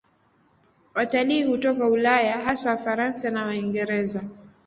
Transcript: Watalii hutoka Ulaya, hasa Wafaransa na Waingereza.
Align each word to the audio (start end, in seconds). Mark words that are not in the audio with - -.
Watalii 0.95 1.43
hutoka 1.43 1.87
Ulaya, 1.87 2.43
hasa 2.43 2.69
Wafaransa 2.69 3.29
na 3.29 3.45
Waingereza. 3.45 4.23